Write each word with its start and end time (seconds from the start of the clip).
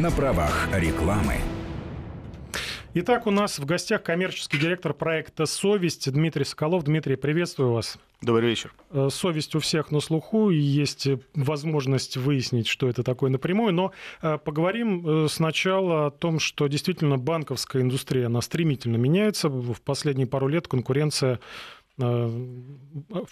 на 0.00 0.10
правах 0.10 0.68
рекламы. 0.74 1.34
Итак, 2.94 3.26
у 3.26 3.30
нас 3.30 3.58
в 3.58 3.66
гостях 3.66 4.02
коммерческий 4.02 4.58
директор 4.58 4.94
проекта 4.94 5.44
«Совесть» 5.44 6.10
Дмитрий 6.10 6.44
Соколов. 6.44 6.84
Дмитрий, 6.84 7.16
приветствую 7.16 7.72
вас. 7.72 7.98
Добрый 8.22 8.48
вечер. 8.48 8.72
Э, 8.90 9.08
совесть 9.12 9.54
у 9.54 9.60
всех 9.60 9.90
на 9.90 10.00
слуху, 10.00 10.50
и 10.50 10.56
есть 10.56 11.06
возможность 11.34 12.16
выяснить, 12.16 12.66
что 12.66 12.88
это 12.88 13.02
такое 13.02 13.30
напрямую. 13.30 13.74
Но 13.74 13.92
э, 14.22 14.38
поговорим 14.38 15.06
э, 15.06 15.28
сначала 15.28 16.06
о 16.06 16.10
том, 16.10 16.40
что 16.40 16.66
действительно 16.66 17.18
банковская 17.18 17.82
индустрия, 17.82 18.26
она 18.26 18.40
стремительно 18.40 18.96
меняется. 18.96 19.48
В 19.50 19.80
последние 19.82 20.26
пару 20.26 20.48
лет 20.48 20.66
конкуренция 20.66 21.34
Э, 21.34 21.38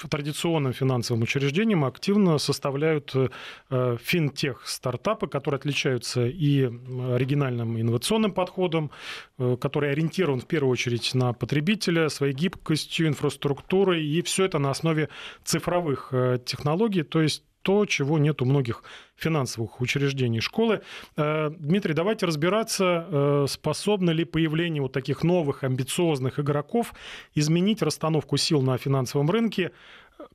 традиционным 0.09 0.73
финансовым 0.73 1.23
учреждениям 1.23 1.85
активно 1.85 2.39
составляют 2.39 3.15
э, 3.15 3.97
финтех-стартапы, 4.01 5.27
которые 5.27 5.59
отличаются 5.59 6.27
и 6.27 6.65
оригинальным 6.65 7.81
инновационным 7.81 8.33
подходом, 8.33 8.91
э, 9.39 9.57
который 9.61 9.93
ориентирован 9.93 10.41
в 10.41 10.47
первую 10.47 10.73
очередь 10.73 11.15
на 11.15 11.33
потребителя, 11.33 12.09
своей 12.09 12.35
гибкостью, 12.35 13.09
инфраструктурой, 13.09 14.05
и 14.05 14.23
все 14.23 14.45
это 14.45 14.59
на 14.59 14.71
основе 14.71 15.09
цифровых 15.45 16.13
технологий, 16.45 17.03
то 17.03 17.21
есть 17.21 17.43
то, 17.63 17.87
чего 17.87 18.19
нет 18.19 18.43
у 18.43 18.45
многих 18.45 18.83
финансовых 19.17 19.81
учреждений 19.81 20.41
школы. 20.41 20.83
Э, 21.17 21.51
Дмитрий, 21.51 21.95
давайте 21.95 22.27
разбираться, 22.27 23.07
э, 23.09 23.47
способно 23.49 24.11
ли 24.11 24.25
появление 24.25 24.83
вот 24.83 24.93
таких 24.93 25.23
новых 25.25 25.65
амбициозных 25.65 26.39
игроков 26.39 26.95
изменить 27.35 27.83
расстановку 27.83 28.37
сил 28.37 28.63
на 28.63 28.79
финансовом 28.79 29.31
рынке, 29.31 29.73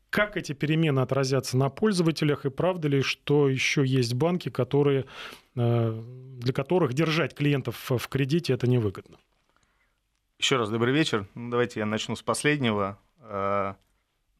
как 0.09 0.37
эти 0.37 0.53
перемены 0.53 0.99
отразятся 0.99 1.57
на 1.57 1.69
пользователях 1.69 2.45
и 2.45 2.49
правда 2.49 2.87
ли, 2.87 3.01
что 3.01 3.49
еще 3.49 3.85
есть 3.85 4.13
банки, 4.13 4.49
которые, 4.49 5.05
э, 5.55 6.01
для 6.39 6.53
которых 6.53 6.93
держать 6.93 7.33
клиентов 7.33 7.89
в 7.89 8.07
кредите 8.07 8.53
это 8.53 8.67
невыгодно? 8.67 9.17
Еще 10.39 10.57
раз 10.57 10.69
добрый 10.69 10.93
вечер. 10.93 11.27
Ну, 11.35 11.49
давайте 11.49 11.79
я 11.79 11.85
начну 11.85 12.15
с 12.15 12.21
последнего. 12.21 12.99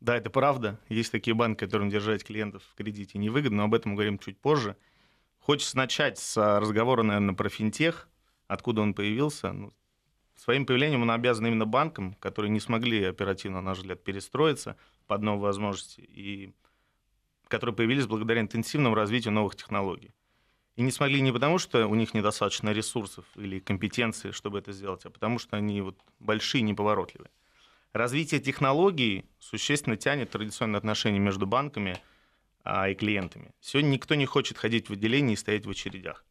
Да, 0.04 0.18
это 0.18 0.30
правда. 0.30 0.78
Есть 0.90 1.14
такие 1.14 1.34
банки, 1.34 1.60
которым 1.60 1.90
держать 1.90 2.26
клиентов 2.26 2.62
в 2.70 2.76
кредите 2.76 3.18
невыгодно, 3.18 3.60
но 3.60 3.64
об 3.64 3.74
этом 3.74 3.92
мы 3.92 3.96
говорим 3.96 4.20
чуть 4.20 4.38
позже. 4.38 4.76
Хочется 5.40 5.78
начать 5.78 6.20
с 6.20 6.60
разговора, 6.60 7.04
наверное, 7.04 7.34
про 7.34 7.48
финтех, 7.48 8.10
откуда 8.48 8.82
он 8.82 8.94
появился. 8.96 9.54
Ну, 9.54 9.74
своим 10.36 10.66
появлением 10.66 11.04
он 11.04 11.12
обязан 11.12 11.48
именно 11.48 11.66
банкам, 11.66 12.16
которые 12.16 12.52
не 12.52 12.60
смогли 12.60 13.02
оперативно, 13.06 13.62
на 13.62 13.70
наш 13.70 13.78
взгляд, 13.78 14.04
перестроиться 14.04 14.76
под 15.08 15.22
новые 15.22 15.44
возможности, 15.44 16.02
и 16.02 16.54
которые 17.48 17.74
появились 17.74 18.06
благодаря 18.06 18.42
интенсивному 18.42 18.96
развитию 18.96 19.34
новых 19.34 19.56
технологий. 19.56 20.14
И 20.76 20.82
не 20.82 20.92
смогли 20.92 21.22
не 21.22 21.32
потому, 21.32 21.60
что 21.60 21.88
у 21.88 21.96
них 21.96 22.14
недостаточно 22.14 22.72
ресурсов 22.74 23.24
или 23.36 23.60
компетенции, 23.60 24.32
чтобы 24.32 24.60
это 24.60 24.74
сделать, 24.74 25.06
а 25.06 25.10
потому 25.10 25.40
что 25.40 25.56
они 25.56 25.80
вот 25.80 25.98
большие 26.20 26.62
неповоротливые. 26.62 27.32
Развитие 27.94 28.42
технологий 28.42 29.26
существенно 29.38 29.98
тянет 29.98 30.32
традиционные 30.32 30.80
отношения 30.80 31.20
между 31.20 31.46
банками 31.46 32.00
а, 32.64 32.90
и 32.90 32.96
клиентами. 32.96 33.52
Сегодня 33.62 33.90
никто 33.90 34.16
не 34.16 34.26
хочет 34.26 34.58
ходить 34.58 34.90
в 34.90 34.94
отделение 34.94 35.36
и 35.36 35.38
стоять 35.38 35.68
в 35.68 35.70
очередях. 35.70 36.26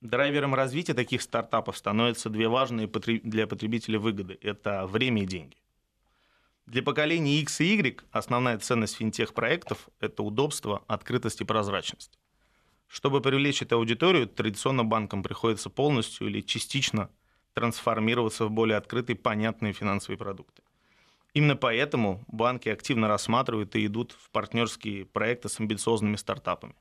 Драйвером 0.00 0.54
развития 0.54 0.94
таких 0.94 1.20
стартапов 1.20 1.76
становятся 1.76 2.30
две 2.30 2.48
важные 2.48 2.86
для 2.86 3.46
потребителя 3.46 3.98
выгоды. 3.98 4.38
Это 4.40 4.86
время 4.86 5.24
и 5.24 5.26
деньги. 5.26 5.58
Для 6.64 6.82
поколений 6.82 7.38
X 7.42 7.60
и 7.60 7.76
Y 7.76 8.02
основная 8.10 8.58
ценность 8.58 8.96
финтех-проектов– 8.96 9.90
это 10.00 10.22
удобство, 10.22 10.84
открытость 10.86 11.42
и 11.42 11.44
прозрачность. 11.44 12.18
Чтобы 12.86 13.20
привлечь 13.20 13.60
эту 13.60 13.76
аудиторию, 13.76 14.26
традиционно 14.26 14.84
банкам 14.84 15.22
приходится 15.22 15.68
полностью 15.68 16.28
или 16.28 16.40
частично 16.40 17.10
трансформироваться 17.52 18.46
в 18.46 18.50
более 18.50 18.78
открытые, 18.78 19.16
понятные 19.16 19.74
финансовые 19.74 20.16
продукты. 20.16 20.62
Именно 21.38 21.54
поэтому 21.54 22.24
банки 22.26 22.68
активно 22.68 23.06
рассматривают 23.06 23.76
и 23.76 23.86
идут 23.86 24.10
в 24.10 24.28
партнерские 24.30 25.06
проекты 25.06 25.48
с 25.48 25.60
амбициозными 25.60 26.16
стартапами, 26.16 26.74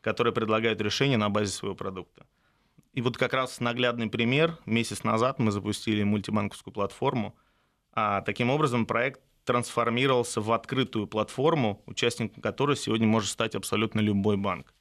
которые 0.00 0.32
предлагают 0.32 0.80
решения 0.80 1.16
на 1.16 1.30
базе 1.30 1.52
своего 1.52 1.76
продукта. 1.76 2.26
И 2.92 3.00
вот 3.00 3.16
как 3.16 3.34
раз 3.34 3.60
наглядный 3.60 4.08
пример. 4.08 4.58
Месяц 4.66 5.04
назад 5.04 5.38
мы 5.38 5.52
запустили 5.52 6.02
мультибанковскую 6.02 6.74
платформу, 6.74 7.36
а 7.92 8.22
таким 8.22 8.50
образом 8.50 8.84
проект 8.84 9.20
трансформировался 9.44 10.40
в 10.40 10.50
открытую 10.50 11.06
платформу, 11.06 11.80
участником 11.86 12.42
которой 12.42 12.74
сегодня 12.74 13.06
может 13.06 13.30
стать 13.30 13.54
абсолютно 13.54 14.00
любой 14.00 14.36
банк. 14.36 14.74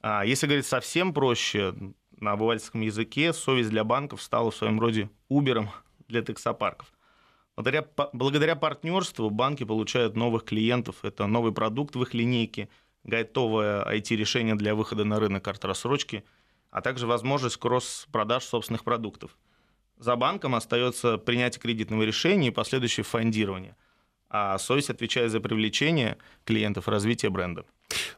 А 0.00 0.24
если 0.24 0.46
говорить 0.46 0.66
совсем 0.66 1.12
проще, 1.12 1.74
на 2.20 2.30
обывательском 2.30 2.82
языке 2.82 3.32
совесть 3.32 3.70
для 3.70 3.82
банков 3.82 4.22
стала 4.22 4.52
в 4.52 4.54
своем 4.54 4.78
роде 4.78 5.10
Uber 5.28 5.66
для 6.06 6.22
таксопарков. 6.22 6.92
Благодаря, 7.56 7.86
благодаря 8.12 8.56
партнерству 8.56 9.30
банки 9.30 9.64
получают 9.64 10.16
новых 10.16 10.44
клиентов, 10.44 11.04
это 11.04 11.26
новый 11.26 11.52
продукт 11.52 11.94
в 11.94 12.02
их 12.02 12.12
линейке, 12.12 12.68
готовое 13.04 13.84
IT-решение 13.84 14.56
для 14.56 14.74
выхода 14.74 15.04
на 15.04 15.20
рынок 15.20 15.44
карт 15.44 15.64
рассрочки, 15.64 16.24
а 16.70 16.80
также 16.80 17.06
возможность 17.06 17.56
кросс-продаж 17.58 18.44
собственных 18.44 18.82
продуктов. 18.82 19.36
За 19.98 20.16
банком 20.16 20.56
остается 20.56 21.16
принятие 21.18 21.60
кредитного 21.60 22.02
решения 22.02 22.48
и 22.48 22.50
последующее 22.50 23.04
фондирование, 23.04 23.76
а 24.28 24.58
совесть 24.58 24.90
отвечает 24.90 25.30
за 25.30 25.38
привлечение 25.38 26.18
клиентов, 26.44 26.88
развитие 26.88 27.30
бренда. 27.30 27.64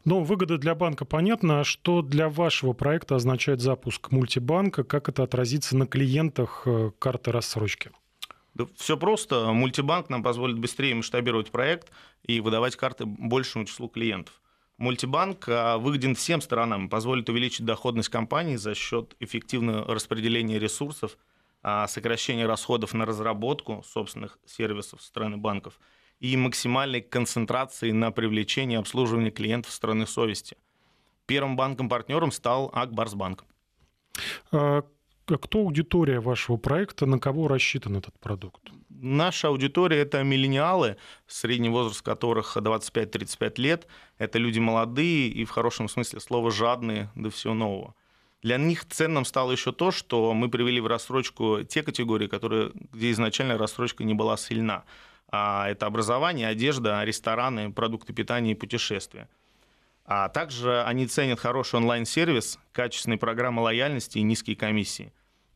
Ну, 0.06 0.22
выгода 0.22 0.56
для 0.56 0.74
банка 0.74 1.04
понятна. 1.04 1.60
А 1.60 1.64
что 1.64 2.00
для 2.00 2.30
вашего 2.30 2.72
проекта 2.72 3.16
означает 3.16 3.60
запуск 3.60 4.10
мультибанка? 4.12 4.84
Как 4.84 5.10
это 5.10 5.24
отразится 5.24 5.76
на 5.76 5.86
клиентах 5.86 6.62
э, 6.64 6.92
карты 6.98 7.32
рассрочки? 7.32 7.90
Да 8.56 8.64
все 8.74 8.96
просто. 8.96 9.52
Мультибанк 9.52 10.08
нам 10.08 10.22
позволит 10.22 10.58
быстрее 10.58 10.94
масштабировать 10.94 11.50
проект 11.50 11.92
и 12.22 12.40
выдавать 12.40 12.74
карты 12.74 13.04
большему 13.04 13.66
числу 13.66 13.86
клиентов. 13.86 14.40
Мультибанк 14.78 15.46
а, 15.46 15.76
выгоден 15.76 16.14
всем 16.14 16.40
сторонам, 16.40 16.88
позволит 16.88 17.28
увеличить 17.28 17.66
доходность 17.66 18.08
компании 18.08 18.56
за 18.56 18.74
счет 18.74 19.14
эффективного 19.20 19.92
распределения 19.92 20.58
ресурсов, 20.58 21.18
а, 21.62 21.86
сокращения 21.86 22.46
расходов 22.46 22.94
на 22.94 23.04
разработку 23.04 23.84
собственных 23.86 24.38
сервисов 24.46 25.02
со 25.02 25.08
стороны 25.08 25.36
банков 25.36 25.78
и 26.20 26.34
максимальной 26.38 27.02
концентрации 27.02 27.90
на 27.90 28.10
привлечение 28.10 28.78
и 28.78 28.80
обслуживание 28.80 29.30
клиентов 29.30 29.70
страны 29.70 30.06
совести. 30.06 30.56
Первым 31.26 31.56
банком-партнером 31.56 32.32
стал 32.32 32.70
Акбарсбанк. 32.72 33.44
А 35.28 35.38
кто 35.38 35.58
аудитория 35.58 36.20
вашего 36.20 36.56
проекта, 36.56 37.04
на 37.04 37.18
кого 37.18 37.48
рассчитан 37.48 37.96
этот 37.96 38.18
продукт? 38.20 38.62
Наша 38.88 39.48
аудитория– 39.48 39.98
это 39.98 40.22
миллениалы, 40.22 40.96
средний 41.26 41.68
возраст 41.68 42.00
которых 42.00 42.56
25-35 42.56 43.60
лет. 43.60 43.88
Это 44.18 44.38
люди 44.38 44.60
молодые 44.60 45.28
и 45.28 45.44
в 45.44 45.50
хорошем 45.50 45.88
смысле 45.88 46.20
слова 46.20 46.50
жадные 46.52 47.10
до 47.16 47.30
всего 47.30 47.54
нового. 47.54 47.94
Для 48.42 48.56
них 48.56 48.84
ценным 48.84 49.24
стало 49.24 49.50
еще 49.50 49.72
то, 49.72 49.90
что 49.90 50.32
мы 50.32 50.48
привели 50.48 50.80
в 50.80 50.86
рассрочку 50.86 51.64
те 51.64 51.82
категории, 51.82 52.28
которые, 52.28 52.70
где 52.92 53.10
изначально 53.10 53.58
рассрочка 53.58 54.04
не 54.04 54.14
была 54.14 54.36
сильна. 54.36 54.84
А 55.28 55.68
это 55.68 55.86
образование, 55.86 56.46
одежда, 56.46 57.02
рестораны, 57.02 57.72
продукты 57.72 58.12
питания 58.12 58.52
и 58.52 58.54
путешествия. 58.54 59.28
А 60.08 60.28
также 60.28 60.82
они 60.84 61.06
ценят 61.08 61.40
хороший 61.40 61.76
онлайн-сервис, 61.76 62.60
качественные 62.72 63.18
программы 63.18 63.62
лояльности 63.62 64.18
и 64.18 64.22
низкие 64.22 64.54
комиссии. 64.54 65.12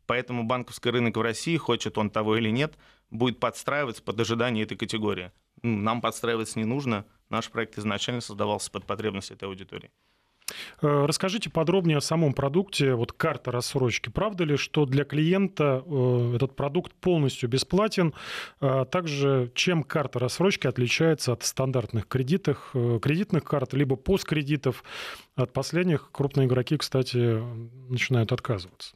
Поэтому 0.07 0.43
банковский 0.43 0.91
рынок 0.91 1.17
в 1.17 1.23
России, 1.23 1.57
хочет 1.57 1.97
он 1.97 2.11
того 2.11 2.37
или 2.37 2.51
нет, 2.51 2.75
будет 3.11 3.39
подстраиваться 3.39 4.03
под 4.03 4.19
ожидание 4.19 4.65
этой 4.65 4.77
категории. 4.77 5.31
Нам 5.63 6.01
подстраиваться 6.01 6.59
не 6.59 6.65
нужно. 6.65 7.05
Наш 7.29 7.49
проект 7.49 7.79
изначально 7.79 8.21
создавался 8.21 8.73
под 8.73 8.87
потребность 8.87 9.31
этой 9.31 9.45
аудитории. 9.45 9.93
Э, 10.83 11.05
расскажите 11.07 11.51
подробнее 11.51 11.99
о 11.99 12.01
самом 12.01 12.33
продукте, 12.33 12.95
вот 12.95 13.13
карта 13.13 13.51
рассрочки. 13.51 14.09
Правда 14.09 14.45
ли, 14.45 14.57
что 14.57 14.87
для 14.87 15.05
клиента 15.05 15.83
э, 15.85 16.33
этот 16.37 16.57
продукт 16.57 16.93
полностью 16.95 17.49
бесплатен? 17.49 18.15
А 18.61 18.85
также 18.85 19.51
чем 19.55 19.83
карта 19.83 20.19
рассрочки 20.19 20.67
отличается 20.67 21.33
от 21.33 21.43
стандартных 21.45 22.07
кредитов, 22.09 22.71
э, 22.75 22.99
кредитных 23.03 23.45
карт, 23.45 23.73
либо 23.73 23.97
посткредитов? 23.97 24.85
От 25.37 25.53
последних 25.53 26.11
крупные 26.13 26.47
игроки, 26.47 26.77
кстати, 26.77 27.43
начинают 27.89 28.33
отказываться. 28.33 28.95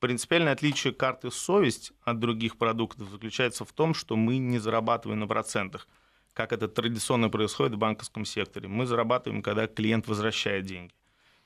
Принципиальное 0.00 0.52
отличие 0.52 0.92
карты 0.92 1.30
«Совесть» 1.30 1.92
от 2.02 2.18
других 2.18 2.56
продуктов 2.58 3.08
заключается 3.08 3.64
в 3.64 3.72
том, 3.72 3.94
что 3.94 4.16
мы 4.16 4.38
не 4.38 4.58
зарабатываем 4.58 5.20
на 5.20 5.26
процентах– 5.26 5.88
как 6.34 6.52
это 6.52 6.68
традиционно 6.68 7.28
происходит 7.28 7.74
в 7.74 7.78
банковском 7.78 8.24
секторе. 8.24 8.68
Мы 8.68 8.86
зарабатываем, 8.86 9.42
когда 9.42 9.66
клиент 9.66 10.06
возвращает 10.06 10.64
деньги. 10.64 10.94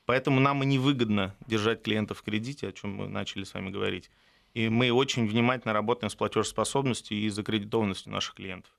Поэтому 0.05 0.39
нам 0.39 0.63
и 0.63 0.65
невыгодно 0.65 1.35
держать 1.47 1.83
клиентов 1.83 2.19
в 2.19 2.23
кредите, 2.23 2.69
о 2.69 2.71
чем 2.71 2.95
мы 2.95 3.09
начали 3.09 3.43
с 3.43 3.53
вами 3.53 3.69
говорить. 3.69 4.09
И 4.53 4.69
мы 4.69 4.91
очень 4.91 5.27
внимательно 5.27 5.73
работаем 5.73 6.09
с 6.09 6.15
платежеспособностью 6.15 7.17
и 7.17 7.27
закредитованностью 7.29 8.11
наших 8.11 8.35
клиентов. 8.35 8.71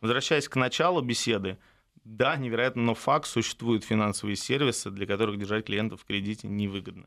Возвращаясь 0.00 0.48
к 0.48 0.56
началу 0.56 1.00
беседы, 1.00 1.58
да, 2.04 2.36
невероятно, 2.36 2.82
но 2.82 2.94
факт, 2.94 3.26
существуют 3.26 3.84
финансовые 3.84 4.36
сервисы, 4.36 4.90
для 4.90 5.06
которых 5.06 5.38
держать 5.38 5.64
клиентов 5.64 6.02
в 6.02 6.04
кредите 6.04 6.48
невыгодно. 6.48 7.06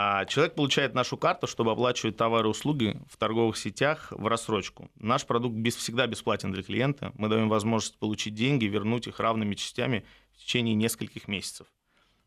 А 0.00 0.26
человек 0.26 0.54
получает 0.54 0.94
нашу 0.94 1.16
карту, 1.16 1.48
чтобы 1.48 1.72
оплачивать 1.72 2.16
товары 2.16 2.46
и 2.46 2.50
услуги 2.52 2.96
в 3.10 3.16
торговых 3.16 3.56
сетях 3.56 4.12
в 4.12 4.28
рассрочку. 4.28 4.92
Наш 4.94 5.26
продукт 5.26 5.56
без, 5.56 5.74
всегда 5.74 6.06
бесплатен 6.06 6.52
для 6.52 6.62
клиента. 6.62 7.10
Мы 7.16 7.28
даем 7.28 7.48
возможность 7.48 7.98
получить 7.98 8.36
деньги, 8.36 8.66
вернуть 8.66 9.08
их 9.08 9.18
равными 9.18 9.56
частями 9.56 10.04
в 10.34 10.36
течение 10.36 10.76
нескольких 10.76 11.26
месяцев. 11.26 11.66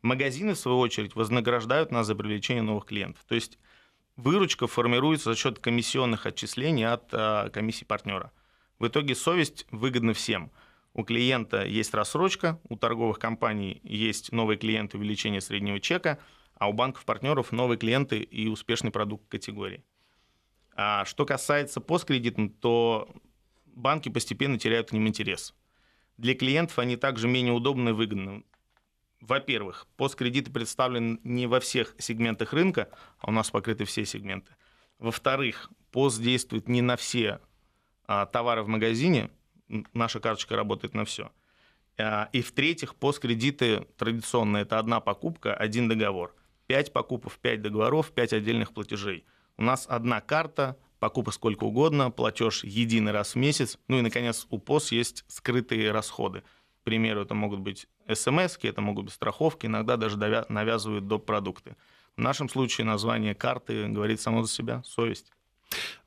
Магазины, 0.02 0.54
в 0.54 0.58
свою 0.58 0.80
очередь, 0.80 1.16
вознаграждают 1.16 1.92
нас 1.92 2.08
за 2.08 2.14
привлечение 2.14 2.62
новых 2.62 2.88
клиентов. 2.88 3.24
То 3.26 3.36
есть 3.36 3.58
выручка 4.18 4.68
формируется 4.68 5.30
за 5.30 5.38
счет 5.38 5.60
комиссионных 5.60 6.26
отчислений 6.26 6.84
от 6.84 7.06
а, 7.14 7.50
комиссии 7.52 7.86
партнера. 7.86 8.34
В 8.80 8.88
итоге 8.88 9.16
совесть 9.16 9.66
выгодна 9.72 10.14
всем. 10.14 10.52
У 10.94 11.06
клиента 11.06 11.64
есть 11.64 11.94
рассрочка, 11.94 12.60
у 12.68 12.76
торговых 12.76 13.18
компаний 13.18 13.80
есть 13.84 14.34
новые 14.34 14.58
клиенты, 14.58 14.98
увеличение 14.98 15.40
среднего 15.40 15.80
чека, 15.80 16.20
а 16.62 16.70
у 16.70 16.74
банков-партнеров 16.74 17.52
новые 17.52 17.80
клиенты 17.80 18.20
и 18.20 18.48
успешный 18.48 18.92
продукт 18.92 19.28
категории. 19.28 19.84
А 20.76 21.06
что 21.06 21.26
касается 21.26 21.82
посткредитным, 21.82 22.52
то 22.52 23.10
банки 23.66 24.10
постепенно 24.10 24.60
теряют 24.60 24.90
к 24.90 24.92
ним 24.92 25.08
интерес. 25.08 25.56
Для 26.18 26.36
клиентов 26.36 26.78
они 26.78 26.98
также 26.98 27.28
менее 27.28 27.54
удобны 27.54 27.90
и 27.90 27.94
выгодны 27.94 28.44
во-первых, 29.22 29.88
посткредиты 29.98 30.52
представлены 30.52 31.20
не 31.24 31.48
во 31.48 31.60
всех 31.60 31.96
сегментах 31.98 32.54
рынка, 32.54 32.90
а 33.18 33.30
у 33.30 33.32
нас 33.32 33.50
покрыты 33.50 33.86
все 33.86 34.06
сегменты. 34.06 34.52
Во-вторых, 35.00 35.72
пост 35.92 36.22
действует 36.22 36.68
не 36.68 36.84
на 36.84 36.96
все 36.96 37.40
а, 38.06 38.28
товары 38.28 38.62
в 38.62 38.68
магазине, 38.68 39.32
наша 39.94 40.20
карточка 40.20 40.56
работает 40.56 40.94
на 40.94 41.06
все. 41.06 41.32
А, 41.98 42.30
и 42.34 42.42
в-третьих, 42.42 42.96
посткредиты 42.96 43.88
традиционно 43.98 44.58
это 44.58 44.78
одна 44.78 45.00
покупка, 45.00 45.56
один 45.56 45.88
договор. 45.88 46.36
Пять 46.72 46.94
покупок, 46.94 47.34
пять 47.34 47.62
договоров, 47.62 48.14
пять 48.14 48.32
отдельных 48.32 48.72
платежей. 48.72 49.26
У 49.58 49.62
нас 49.62 49.86
одна 49.90 50.22
карта, 50.22 50.78
покупок 51.00 51.34
сколько 51.34 51.66
угодно, 51.66 52.12
платеж 52.12 52.64
единый 52.64 53.12
раз 53.12 53.34
в 53.34 53.36
месяц. 53.36 53.78
Ну 53.90 54.00
и, 54.00 54.02
наконец, 54.02 54.48
у 54.50 54.58
ПОС 54.58 54.94
есть 54.94 55.26
скрытые 55.28 55.92
расходы. 55.92 56.44
К 56.80 56.84
примеру, 56.86 57.24
это 57.24 57.34
могут 57.34 57.60
быть 57.60 57.90
смс, 58.08 58.58
это 58.62 58.80
могут 58.80 59.04
быть 59.04 59.14
страховки, 59.14 59.66
иногда 59.66 59.98
даже 59.98 60.16
навязывают 60.16 61.08
доп. 61.08 61.26
продукты. 61.26 61.76
В 62.16 62.22
нашем 62.22 62.48
случае 62.48 62.86
название 62.86 63.36
карты 63.36 63.90
говорит 63.90 64.22
само 64.22 64.42
за 64.42 64.50
себя– 64.50 64.82
совесть. 64.86 65.34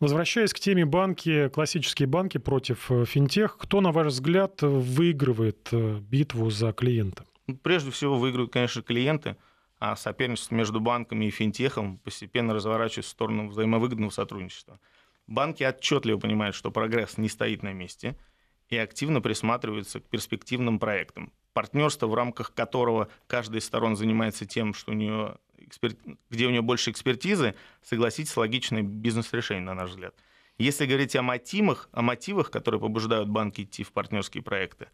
Возвращаясь 0.00 0.54
к 0.54 0.60
теме 0.60 0.86
банки, 0.86 1.50
классические 1.50 2.08
банки 2.08 2.38
против 2.38 2.90
э, 2.90 3.04
финтех, 3.04 3.58
кто, 3.58 3.82
на 3.82 3.92
ваш 3.92 4.06
взгляд, 4.06 4.62
выигрывает 4.62 5.68
э, 5.72 5.98
битву 6.00 6.48
за 6.48 6.72
клиента? 6.72 7.26
Ну, 7.46 7.58
прежде 7.58 7.90
всего 7.90 8.16
выигрывают, 8.16 8.50
конечно, 8.50 8.80
клиенты, 8.80 9.36
а 9.78 9.96
соперничество 9.96 10.54
между 10.54 10.80
банками 10.80 11.26
и 11.26 11.30
финтехом 11.30 11.98
постепенно 11.98 12.54
разворачивается 12.54 13.10
в 13.10 13.12
сторону 13.12 13.48
взаимовыгодного 13.48 14.10
сотрудничества. 14.10 14.80
Банки 15.26 15.62
отчетливо 15.62 16.18
понимают, 16.18 16.54
что 16.54 16.70
прогресс 16.70 17.18
не 17.18 17.28
стоит 17.28 17.62
на 17.62 17.72
месте– 17.72 18.16
и 18.68 18.76
активно 18.76 19.20
присматриваются 19.20 20.00
к 20.00 20.04
перспективным 20.04 20.78
проектам. 20.78 21.32
Партнерство, 21.52 22.06
в 22.06 22.14
рамках 22.14 22.52
которого 22.54 23.08
каждая 23.26 23.60
из 23.60 23.64
сторон 23.64 23.96
занимается 23.96 24.46
тем, 24.46 24.74
что 24.74 24.92
у 24.92 24.94
нее 24.94 25.36
экспер... 25.58 25.96
где 26.30 26.46
у 26.46 26.50
нее 26.50 26.62
больше 26.62 26.90
экспертизы, 26.90 27.54
согласитесь, 27.82 28.36
логичное 28.36 28.82
бизнес-решение, 28.82 29.64
на 29.64 29.74
наш 29.74 29.90
взгляд. 29.90 30.14
Если 30.58 30.86
говорить 30.86 31.16
о 31.16 31.22
мотивах, 31.22 31.88
о 31.92 32.02
мотивах, 32.02 32.50
которые 32.50 32.80
побуждают 32.80 33.28
банки 33.28 33.62
идти 33.62 33.82
в 33.84 33.92
партнерские 33.92 34.42
проекты, 34.42 34.88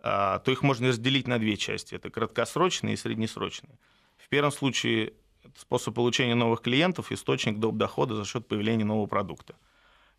а, 0.00 0.40
то 0.40 0.50
их 0.50 0.62
можно 0.62 0.88
разделить 0.88 1.26
на 1.26 1.38
две 1.38 1.56
части. 1.56 1.94
Это 1.94 2.10
краткосрочные 2.10 2.94
и 2.94 2.96
среднесрочные. 2.96 3.78
В 4.24 4.28
первом 4.28 4.52
случае 4.52 5.12
способ 5.56 5.94
получения 5.94 6.34
новых 6.34 6.62
клиентов, 6.62 7.12
источник 7.12 7.58
доп. 7.58 7.76
дохода 7.76 8.14
за 8.14 8.24
счет 8.24 8.48
появления 8.48 8.84
нового 8.84 9.06
продукта. 9.06 9.56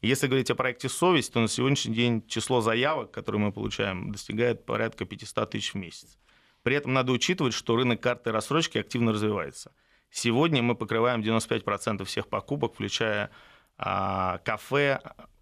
Если 0.01 0.27
говорить 0.27 0.51
о 0.51 0.55
проекте 0.55 0.89
«Совесть», 0.89 1.33
то 1.33 1.39
на 1.39 1.47
сегодняшний 1.47 1.95
день 1.95 2.27
число 2.27 2.61
заявок, 2.61 3.11
которые 3.11 3.41
мы 3.41 3.51
получаем, 3.51 4.11
достигает 4.11 4.65
порядка 4.65 5.05
500 5.05 5.49
тысяч 5.49 5.73
в 5.73 5.77
месяц. 5.77 6.19
При 6.61 6.75
этом 6.75 6.93
надо 6.93 7.11
учитывать, 7.11 7.53
что 7.53 7.75
рынок 7.75 8.01
карты 8.01 8.31
рассрочки 8.31 8.77
активно 8.77 9.13
развивается. 9.13 9.71
Сегодня 10.11 10.61
мы 10.61 10.75
покрываем 10.75 11.21
95% 11.21 12.03
всех 12.05 12.27
покупок, 12.27 12.73
включая 12.73 13.31
а, 13.77 14.37
кафе, 14.39 15.01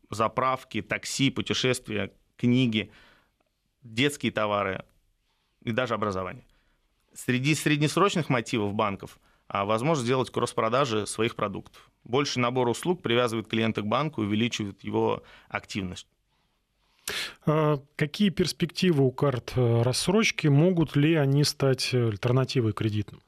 заправки, 0.10 0.82
такси, 0.82 1.30
путешествия, 1.30 2.14
книги, 2.38 2.92
детские 3.82 4.32
товары 4.32 4.86
и 5.64 5.72
даже 5.72 5.94
образование. 5.94 6.46
Среди 7.14 7.56
среднесрочных 7.56 8.30
мотивов 8.30 8.74
банков– 8.74 9.20
а 9.48 9.66
возможность 9.66 10.06
сделать 10.06 10.32
кросс-продажи 10.32 11.06
своих 11.06 11.36
продуктов. 11.36 11.90
Больше 12.04 12.40
набор 12.40 12.68
услуг 12.68 13.02
привязывает 13.02 13.48
клиента 13.48 13.82
к 13.82 13.86
банку, 13.86 14.22
увеличивает 14.22 14.84
его 14.84 15.24
активность. 15.48 16.08
А 17.46 17.80
какие 17.96 18.30
перспективы 18.30 19.04
у 19.04 19.12
карт 19.12 19.54
э, 19.56 19.82
рассрочки? 19.82 20.48
Могут 20.48 20.96
ли 20.96 21.16
они 21.16 21.44
стать 21.44 21.94
альтернативой 21.94 22.74
кредитным? 22.74 23.22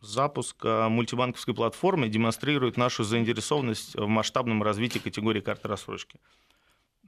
Запуск 0.00 0.64
э, 0.64 0.88
мультибанковской 0.88 1.54
платформы 1.54 2.08
демонстрирует 2.08 2.76
нашу 2.76 3.04
заинтересованность 3.04 3.96
в 3.96 4.06
масштабном 4.06 4.62
развитии 4.62 4.98
категории 4.98 5.40
карты 5.40 5.66
рассрочки. 5.66 6.20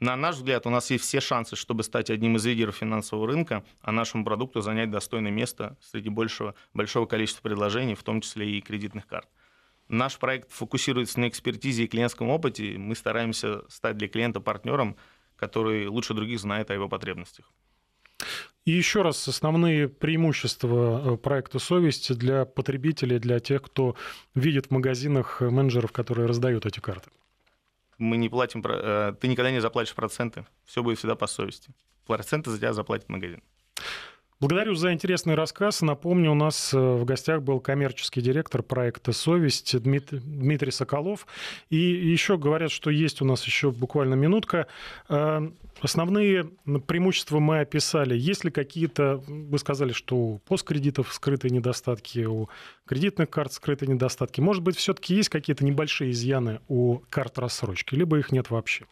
На 0.02 0.16
наш 0.16 0.34
взгляд, 0.34 0.66
у 0.66 0.70
нас 0.70 0.90
есть 0.90 1.04
все 1.04 1.20
шансы, 1.20 1.54
чтобы 1.54 1.84
стать 1.84 2.10
одним 2.10 2.34
из 2.34 2.44
лидеров 2.44 2.75
финансового 2.75 3.28
рынка, 3.28 3.64
а 3.82 3.93
нашему 3.93 4.25
продукту 4.25 4.60
занять 4.60 4.90
достойное 4.90 5.31
место 5.31 5.76
среди 5.81 6.08
большего, 6.08 6.56
большого 6.75 7.06
количества 7.06 7.43
предложений, 7.43 7.94
в 7.94 8.02
том 8.02 8.20
числе 8.20 8.50
и 8.50 8.60
кредитных 8.60 9.06
карт. 9.06 9.28
Наш 9.87 10.19
проект 10.19 10.50
фокусируется 10.50 11.20
на 11.20 11.28
экспертизе 11.28 11.84
и 11.84 11.87
клиентском 11.87 12.31
опыте. 12.31 12.76
Мы 12.78 12.96
стараемся 12.96 13.62
стать 13.69 13.96
для 13.96 14.08
клиента 14.08 14.40
партнером, 14.40 14.96
который 15.37 15.87
лучше 15.87 16.14
других 16.14 16.40
знает 16.40 16.72
о 16.72 16.75
его 16.75 16.88
потребностях. 16.88 17.52
И 18.64 18.72
еще 18.72 19.02
раз, 19.02 19.28
основные 19.28 19.88
преимущества 19.88 21.14
э, 21.14 21.16
проекта 21.16 21.60
«Совесть» 21.60 22.12
для 22.19 22.44
потребителей, 22.44 23.20
для 23.20 23.38
тех, 23.38 23.62
кто 23.62 23.94
видит 24.34 24.66
в 24.66 24.70
магазинах 24.72 25.40
менеджеров, 25.43 25.93
которые 25.93 26.26
раздают 26.26 26.66
эти 26.66 26.81
карты 26.81 27.08
мы 28.02 28.16
не 28.16 28.28
платим, 28.28 28.62
э, 28.64 29.14
ты 29.20 29.28
никогда 29.28 29.50
не 29.50 29.60
заплатишь 29.60 29.94
проценты, 29.94 30.44
все 30.64 30.82
будет 30.82 30.99
всегда 30.99 31.14
по 31.14 31.26
совести. 31.26 31.72
Проценты 32.06 32.50
за 32.50 32.58
тебя 32.58 32.72
заплатит 32.72 33.08
магазин. 33.08 33.43
Благодарю 34.43 34.75
за 34.75 34.93
интересный 34.93 35.37
рассказ. 35.37 35.83
Напомню, 35.83 36.33
у 36.33 36.35
нас 36.35 36.75
э, 36.75 36.77
в 36.77 37.05
гостях 37.05 37.43
был 37.43 37.61
коммерческий 37.61 38.21
директор 38.21 38.64
проекта 38.64 39.12
«Совесть» 39.12 39.81
Дмитрий 39.81 40.73
Соколов. 40.73 41.28
И 41.71 41.76
еще 41.76 42.37
говорят, 42.37 42.73
что 42.73 42.90
есть 42.90 43.23
у 43.23 43.25
нас 43.25 43.45
еще 43.45 43.71
буквально 43.71 44.14
минутка. 44.14 44.66
Э, 45.09 45.49
основные 45.81 46.50
преимущества 46.88 47.38
мы 47.38 47.61
описали. 47.61 48.19
Есть 48.19 48.43
ли 48.43 48.50
какие-то, 48.50 49.23
вы 49.28 49.57
сказали, 49.61 49.93
что 49.93 50.16
у 50.16 50.38
посткредитов 50.38 51.14
скрытые 51.14 51.52
недостатки, 51.52 52.25
у 52.25 52.49
кредитных 52.85 53.31
карт 53.31 53.52
скрытые 53.52 53.90
недостатки. 53.90 54.40
Может 54.40 54.64
быть, 54.64 54.75
все-таки 54.75 55.14
есть 55.14 55.28
какие-то 55.28 55.64
небольшие 55.64 56.11
изъяны 56.11 56.59
у 56.66 56.99
карт 57.11 57.38
рассрочки, 57.38 57.95
либо 57.95 58.19
их 58.19 58.33
нет 58.33 58.50
вообще? 58.50 58.87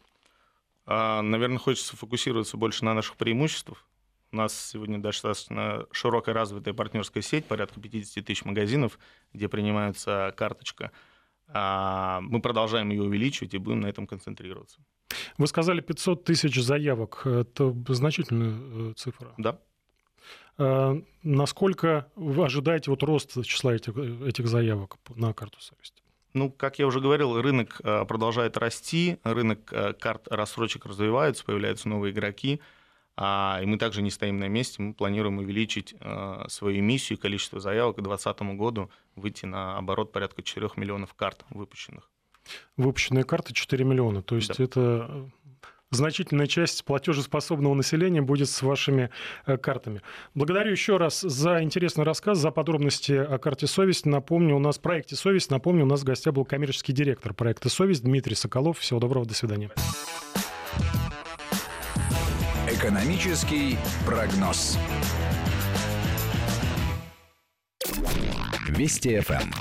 А, 0.86 1.22
наверное, 1.22 1.58
хочется 1.58 1.96
фокусироваться 1.96 2.56
больше 2.56 2.84
на 2.84 2.94
наших 2.94 3.16
преимуществах 3.16 3.84
у 4.32 4.36
нас 4.36 4.70
сегодня 4.70 4.98
достаточно 4.98 5.86
широкая 5.92 6.34
развитая 6.34 6.74
партнерская 6.74 7.22
сеть, 7.22 7.46
порядка 7.46 7.80
50 7.80 8.24
тысяч 8.24 8.44
магазинов, 8.44 8.98
где 9.32 9.48
принимается 9.48 10.32
карточка. 10.36 10.92
А, 11.48 12.20
мы 12.22 12.40
продолжаем 12.40 12.90
ее 12.90 13.02
увеличивать 13.02 13.54
и 13.54 13.58
будем 13.58 13.80
на 13.80 13.88
этом 13.88 14.06
концентрироваться. 14.06 14.80
Вы 15.36 15.46
сказали 15.48 15.80
500 15.80 16.24
тысяч 16.24 16.62
заявок. 16.62 17.22
Это 17.26 17.74
значительная 17.88 18.90
э, 18.90 18.92
цифра. 18.96 19.34
Да. 19.36 19.58
А, 20.58 20.96
насколько 21.22 22.06
вы 22.14 22.44
ожидаете 22.44 22.90
вот 22.90 23.02
рост 23.02 23.44
числа 23.44 23.74
этих, 23.74 23.96
этих 23.96 24.46
заявок 24.46 24.98
на 25.16 25.32
карту 25.32 25.60
совести? 25.60 26.02
Ну, 26.32 26.50
как 26.50 26.78
я 26.78 26.86
уже 26.86 27.00
говорил, 27.00 27.40
рынок 27.40 27.80
э, 27.82 28.04
продолжает 28.04 28.56
расти, 28.56 29.18
рынок 29.24 29.72
э, 29.72 29.94
карт 29.94 30.28
рассрочек 30.28 30.86
развивается, 30.86 31.44
появляются 31.44 31.88
новые 31.88 32.12
игроки. 32.12 32.60
А, 33.16 33.60
и 33.62 33.66
мы 33.66 33.76
также 33.76 34.02
не 34.02 34.10
стоим 34.10 34.38
на 34.38 34.48
месте, 34.48 34.82
мы 34.82 34.94
планируем 34.94 35.38
увеличить 35.38 35.94
а, 36.00 36.46
свою 36.48 36.78
эмиссию, 36.78 37.18
количество 37.18 37.60
заявок 37.60 37.96
к 37.96 38.00
2020 38.00 38.56
году, 38.56 38.90
выйти 39.16 39.46
на 39.46 39.76
оборот 39.76 40.12
порядка 40.12 40.42
4 40.42 40.70
миллионов 40.76 41.14
карт 41.14 41.44
выпущенных. 41.50 42.10
Выпущенные 42.76 43.24
карты 43.24 43.52
4 43.52 43.84
миллиона, 43.84 44.22
то 44.22 44.36
есть 44.36 44.56
да. 44.56 44.64
это 44.64 45.06
э, 45.08 45.28
значительная 45.90 46.46
часть 46.46 46.84
платежеспособного 46.84 47.74
населения 47.74 48.22
будет 48.22 48.48
с 48.48 48.62
вашими 48.62 49.10
э, 49.46 49.56
картами. 49.58 50.02
Благодарю 50.34 50.70
еще 50.70 50.96
раз 50.96 51.20
за 51.20 51.62
интересный 51.62 52.04
рассказ, 52.04 52.38
за 52.38 52.50
подробности 52.50 53.12
о 53.12 53.38
карте 53.38 53.66
«Совесть». 53.66 54.06
Напомню, 54.06 54.56
у 54.56 54.60
нас 54.60 54.78
в 54.78 54.80
проекте 54.80 55.16
«Совесть», 55.16 55.50
напомню, 55.50 55.84
у 55.84 55.88
нас 55.88 56.00
в 56.00 56.04
гостях 56.04 56.34
был 56.34 56.44
коммерческий 56.44 56.92
директор 56.92 57.34
проекта 57.34 57.68
«Совесть» 57.68 58.02
Дмитрий 58.02 58.34
Соколов. 58.34 58.78
Всего 58.78 59.00
доброго, 59.00 59.26
до 59.26 59.34
свидания. 59.34 59.70
Экономический 62.82 63.76
прогноз. 64.06 64.78
Вести 68.68 69.20
ФМ. 69.20 69.60